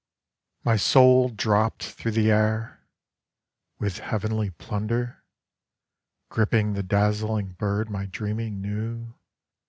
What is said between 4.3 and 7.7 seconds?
plunder?—Gripping the dazzling